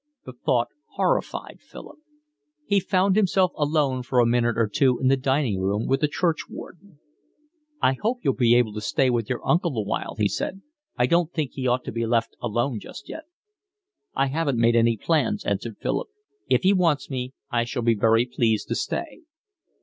The 0.25 0.33
thought 0.33 0.69
horrified 0.95 1.59
Philip. 1.61 1.99
He 2.65 2.79
found 2.79 3.15
himself 3.15 3.51
alone 3.55 4.01
for 4.01 4.17
a 4.19 4.25
minute 4.25 4.57
or 4.57 4.67
two 4.67 4.97
in 4.97 5.09
the 5.09 5.15
dining 5.15 5.59
room 5.59 5.85
with 5.85 5.99
the 6.01 6.07
churchwarden. 6.07 6.97
"I 7.83 7.93
hope 7.93 8.17
you'll 8.23 8.33
be 8.33 8.55
able 8.55 8.73
to 8.73 8.81
stay 8.81 9.11
with 9.11 9.29
your 9.29 9.47
uncle 9.47 9.77
a 9.77 9.83
while," 9.83 10.15
he 10.17 10.27
said. 10.27 10.63
"I 10.97 11.05
don't 11.05 11.31
think 11.31 11.51
he 11.53 11.67
ought 11.67 11.83
to 11.83 11.91
be 11.91 12.07
left 12.07 12.35
alone 12.41 12.79
just 12.79 13.09
yet." 13.09 13.25
"I 14.15 14.25
haven't 14.29 14.57
made 14.57 14.75
any 14.75 14.97
plans," 14.97 15.45
answered 15.45 15.77
Philip. 15.79 16.07
"If 16.49 16.63
he 16.63 16.73
wants 16.73 17.11
me 17.11 17.33
I 17.51 17.63
shall 17.63 17.83
be 17.83 17.93
very 17.93 18.25
pleased 18.25 18.69
to 18.69 18.75
stay." 18.75 19.21